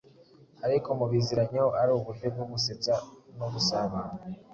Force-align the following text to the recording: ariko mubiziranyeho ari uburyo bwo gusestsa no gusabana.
ariko 0.65 0.87
mubiziranyeho 0.99 1.69
ari 1.81 1.91
uburyo 1.97 2.27
bwo 2.33 2.45
gusestsa 2.51 2.93
no 3.37 3.47
gusabana. 3.53 4.15